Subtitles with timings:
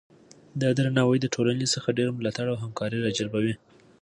[0.61, 3.55] دا درناوی د ټولنې څخه ډیر ملاتړ او همکاري راجلبوي.